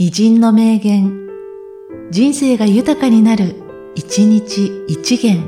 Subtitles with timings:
[0.00, 1.28] 偉人の名言、
[2.12, 3.56] 人生が豊かになる、
[3.96, 5.42] 一日一元。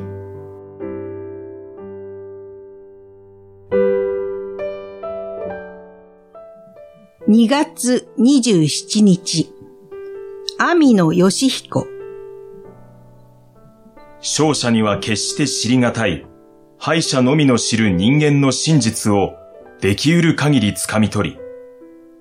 [7.29, 9.55] 2月27日、
[10.59, 11.87] 網野義彦。
[14.19, 16.27] 勝者には決して知りがたい、
[16.77, 19.31] 敗者のみの知る人間の真実を
[19.81, 21.40] できうる限り掴み取り、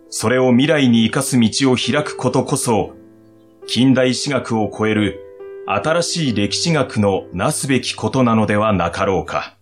[0.10, 2.94] それを未来に生かす道を開くことこそ、
[3.68, 5.20] 近代史学を超える
[5.68, 9.59] 新しい歴史学のなすべきことなのではなかろうか。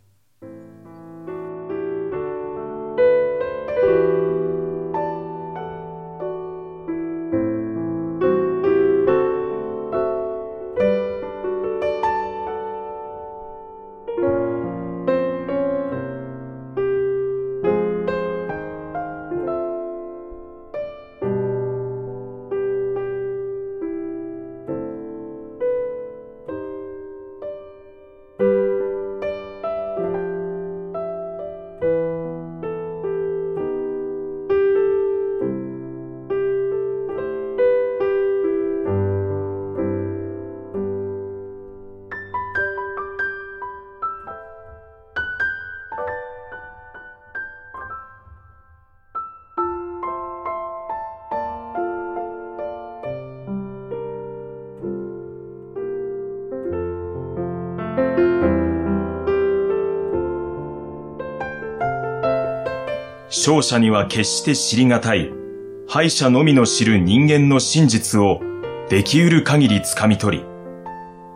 [63.29, 65.31] 勝者には決して知りがたい、
[65.87, 68.41] 敗者のみの知る人間の真実を
[68.89, 70.45] でき得る限り掴み取り、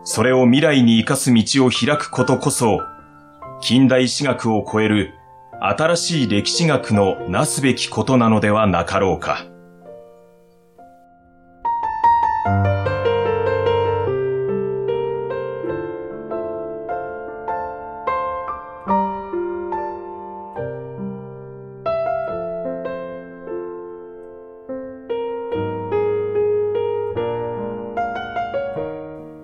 [0.04, 2.80] それを未来に生かす道を開くことこそ、
[3.60, 5.12] 近代史学を超える
[5.60, 9.51] 新しい歴史学のなすべきことなのではなかろうか。